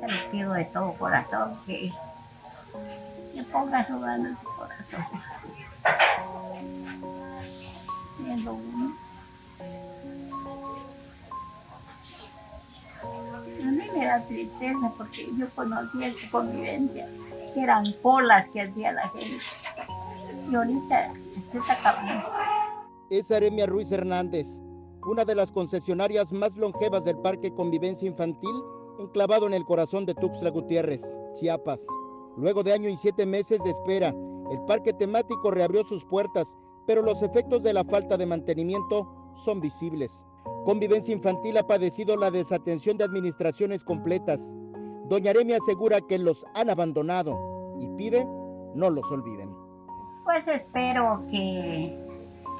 yo 0.00 0.06
lo 0.06 0.30
pido 0.30 0.52
de 0.52 0.64
todo 0.66 0.92
corazón 0.94 1.58
que, 1.66 1.92
que 3.34 3.42
ponga 3.44 3.86
su 3.86 3.92
mano 3.94 4.28
en 4.28 4.36
su 4.36 4.44
corazón. 4.56 5.04
A 13.62 13.64
mí 13.64 13.90
me 13.94 14.06
da 14.06 14.20
tristeza 14.26 14.92
porque 14.96 15.28
yo 15.36 15.48
conocía 15.54 16.12
su 16.12 16.30
convivencia, 16.30 17.08
que 17.54 17.60
eran 17.60 17.84
colas 18.02 18.48
que 18.52 18.62
hacía 18.62 18.92
la 18.92 19.08
gente. 19.10 19.44
Y 20.50 20.54
ahorita 20.54 21.12
se 21.50 21.58
está 21.58 21.72
acabando. 21.72 22.28
Es 23.10 23.30
Aremia 23.30 23.66
Ruiz 23.66 23.92
Hernández, 23.92 24.60
una 25.04 25.24
de 25.24 25.34
las 25.34 25.52
concesionarias 25.52 26.32
más 26.32 26.56
longevas 26.56 27.04
del 27.04 27.18
Parque 27.18 27.52
Convivencia 27.52 28.08
Infantil, 28.08 28.54
enclavado 28.98 29.46
en 29.46 29.54
el 29.54 29.64
corazón 29.64 30.06
de 30.06 30.14
Tuxtla 30.14 30.50
Gutiérrez, 30.50 31.02
Chiapas. 31.34 31.86
Luego 32.36 32.62
de 32.62 32.72
año 32.72 32.88
y 32.88 32.96
siete 32.96 33.26
meses 33.26 33.62
de 33.62 33.70
espera, 33.70 34.14
el 34.50 34.60
parque 34.66 34.92
temático 34.92 35.50
reabrió 35.50 35.82
sus 35.84 36.04
puertas, 36.06 36.56
pero 36.86 37.02
los 37.02 37.22
efectos 37.22 37.62
de 37.62 37.72
la 37.72 37.84
falta 37.84 38.16
de 38.16 38.26
mantenimiento 38.26 39.08
son 39.34 39.60
visibles. 39.60 40.24
Convivencia 40.64 41.14
Infantil 41.14 41.56
ha 41.58 41.66
padecido 41.66 42.16
la 42.16 42.30
desatención 42.30 42.96
de 42.96 43.04
administraciones 43.04 43.84
completas. 43.84 44.54
Doña 45.08 45.30
Aremia 45.30 45.56
asegura 45.56 46.00
que 46.00 46.18
los 46.18 46.46
han 46.54 46.70
abandonado 46.70 47.38
y 47.78 47.88
pide 47.96 48.24
no 48.74 48.90
los 48.90 49.10
olviden. 49.10 49.50
Pues 50.24 50.46
espero 50.48 51.20
que, 51.30 51.98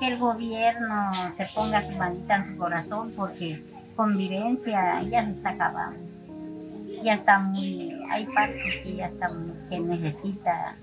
el 0.01 0.19
gobierno 0.19 1.13
se 1.37 1.47
ponga 1.55 1.85
su 1.85 1.97
manita 1.97 2.35
en 2.35 2.45
su 2.45 2.57
corazón 2.57 3.13
porque 3.17 3.63
convivencia 3.95 5.01
ya 5.05 5.25
se 5.27 5.31
está 5.31 5.51
acabando. 5.51 6.12
Ya 7.03 7.15
está 7.15 7.39
muy, 7.39 7.93
hay 8.11 8.27
partes 8.27 8.75
que 8.85 8.97
ya 8.97 9.07
están, 9.07 9.69
que 9.69 9.81
necesita 9.81 10.77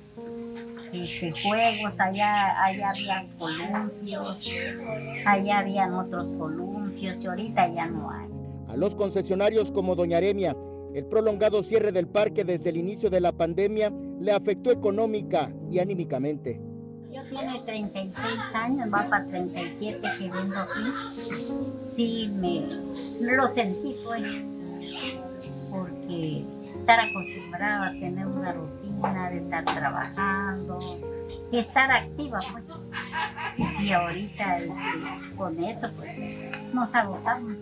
este, 0.92 1.32
juegos, 1.44 2.00
allá, 2.00 2.64
allá 2.64 2.90
habían 2.90 3.28
columpios, 3.38 4.38
allá 5.26 5.60
habían 5.60 5.94
otros 5.94 6.32
columpios 6.38 7.18
y 7.22 7.28
ahorita 7.28 7.74
ya 7.74 7.86
no 7.86 8.10
hay. 8.10 8.28
A 8.68 8.76
los 8.76 8.96
concesionarios 8.96 9.72
como 9.72 9.96
Doña 9.96 10.18
Aremia, 10.18 10.56
el 10.94 11.06
prolongado 11.06 11.64
cierre 11.64 11.92
del 11.92 12.08
parque 12.08 12.44
desde 12.44 12.72
el 12.72 12.78
inicio 12.78 13.10
de 13.10 13.22
la 13.22 13.32
pandemia 13.32 13.92
le 14.20 14.32
afectó 14.32 14.72
económica 14.72 15.50
y 15.70 15.80
anímicamente. 15.80 16.60
Yo 17.12 17.22
tiene 17.30 17.62
36 17.66 18.16
años, 18.54 18.90
va 18.94 19.08
para 19.10 19.26
37 19.28 20.02
que 20.18 20.30
vengo 20.30 20.56
aquí. 20.58 20.82
Sí, 21.96 22.32
me 22.40 23.36
lo 23.36 23.54
sentí 23.54 23.96
pues, 24.04 24.24
porque 25.80 26.46
estar 26.80 27.00
acostumbrado 27.00 27.84
a 27.84 27.92
tener 27.92 28.28
una 28.28 28.54
rutina 28.54 29.30
de 29.30 29.38
estar 29.38 29.66
trabajando, 29.66 30.80
de 31.52 31.60
estar 31.60 31.92
activa 31.92 32.40
pues. 32.52 32.64
Y 33.82 33.92
ahorita 33.92 34.60
este, 34.60 35.36
con 35.36 35.64
eso 35.64 35.88
pues 35.98 36.18
nos 36.74 36.94
agotamos. 36.94 37.58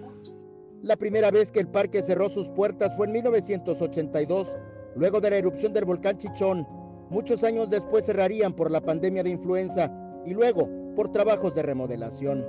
La 0.84 0.96
primera 0.96 1.32
vez 1.32 1.52
que 1.52 1.60
el 1.60 1.68
parque 1.68 2.02
cerró 2.02 2.30
sus 2.30 2.52
puertas 2.52 2.96
fue 2.96 3.08
en 3.08 3.14
1982, 3.14 4.58
luego 4.96 5.20
de 5.22 5.32
la 5.32 5.38
erupción 5.38 5.74
del 5.74 5.86
volcán 5.86 6.18
Chichón. 6.18 6.68
Muchos 7.10 7.44
años 7.44 7.70
después 7.70 8.06
cerrarían 8.06 8.54
por 8.54 8.70
la 8.70 8.82
pandemia 8.82 9.24
de 9.24 9.32
influenza 9.32 9.92
y 10.26 10.34
luego 10.34 10.70
por 10.96 11.10
trabajos 11.10 11.56
de 11.56 11.64
remodelación. 11.64 12.46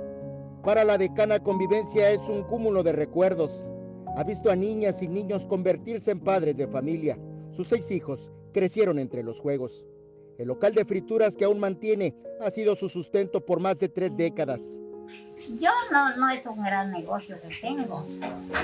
Para 0.63 0.83
la 0.83 0.97
decana 0.97 1.39
convivencia 1.39 2.11
es 2.11 2.27
un 2.27 2.43
cúmulo 2.43 2.83
de 2.83 2.91
recuerdos. 2.91 3.71
Ha 4.15 4.23
visto 4.23 4.51
a 4.51 4.55
niñas 4.55 5.01
y 5.03 5.07
niños 5.07 5.45
convertirse 5.45 6.11
en 6.11 6.19
padres 6.19 6.57
de 6.57 6.67
familia. 6.67 7.17
Sus 7.51 7.67
seis 7.67 7.89
hijos 7.91 8.31
crecieron 8.53 8.99
entre 8.99 9.23
los 9.23 9.39
juegos. 9.39 9.87
El 10.37 10.47
local 10.47 10.73
de 10.73 10.85
frituras 10.85 11.35
que 11.35 11.45
aún 11.45 11.59
mantiene 11.59 12.15
ha 12.41 12.49
sido 12.51 12.75
su 12.75 12.89
sustento 12.89 13.45
por 13.45 13.59
más 13.59 13.79
de 13.79 13.89
tres 13.89 14.17
décadas. 14.17 14.79
Yo 15.59 15.71
no, 15.91 16.15
no 16.17 16.29
es 16.29 16.45
un 16.45 16.61
gran 16.61 16.91
negocio 16.91 17.37
que 17.41 17.49
tengo, 17.61 18.05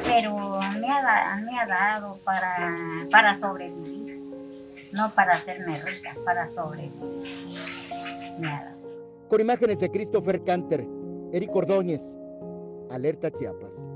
pero 0.03 0.59
me 0.79 0.89
ha, 0.91 1.35
me 1.37 1.59
ha 1.59 1.65
dado 1.67 2.17
para, 2.23 3.07
para 3.09 3.39
sobrevivir, 3.39 4.19
no 4.91 5.13
para 5.15 5.37
hacerme 5.37 5.81
rica, 5.81 6.15
para 6.23 6.53
sobrevivir. 6.53 7.59
Me 8.39 8.47
ha 8.47 8.65
dado. 8.65 8.75
Con 9.29 9.41
imágenes 9.41 9.79
de 9.79 9.89
Christopher 9.89 10.43
Canter, 10.43 10.85
Eric 11.31 11.55
Ordóñez, 11.55 12.17
Alerta 12.91 13.31
Chiapas. 13.31 13.89